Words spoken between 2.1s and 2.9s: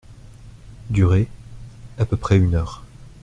près une heure.